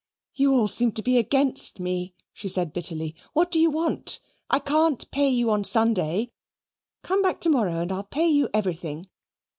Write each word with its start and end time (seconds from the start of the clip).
"You 0.33 0.55
all 0.55 0.67
seem 0.67 0.93
to 0.93 1.03
be 1.03 1.19
against 1.19 1.79
me," 1.79 2.15
she 2.33 2.47
said 2.47 2.73
bitterly. 2.73 3.13
"What 3.33 3.51
do 3.51 3.59
you 3.59 3.69
want? 3.69 4.19
I 4.49 4.57
can't 4.57 5.11
pay 5.11 5.29
you 5.29 5.51
on 5.51 5.63
Sunday. 5.63 6.31
Come 7.03 7.21
back 7.21 7.39
to 7.41 7.49
morrow 7.51 7.81
and 7.81 7.91
I'll 7.91 8.03
pay 8.05 8.25
you 8.27 8.49
everything. 8.51 9.11